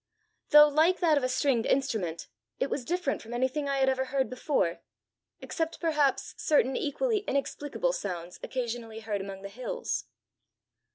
[0.49, 2.25] Though like that of a stringed instrument,
[2.59, 4.81] it was different from anything I had ever heard before
[5.41, 10.05] except perhaps certain equally inexplicable sounds occasionally heard among the hills."